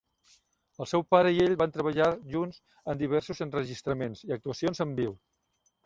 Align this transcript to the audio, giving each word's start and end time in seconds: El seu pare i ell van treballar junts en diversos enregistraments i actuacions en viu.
El 0.85 0.87
seu 0.91 1.03
pare 1.15 1.33
i 1.35 1.41
ell 1.43 1.53
van 1.63 1.75
treballar 1.77 2.09
junts 2.33 2.59
en 2.95 3.05
diversos 3.05 3.45
enregistraments 3.49 4.29
i 4.31 4.39
actuacions 4.41 4.87
en 4.89 5.01
viu. 5.03 5.19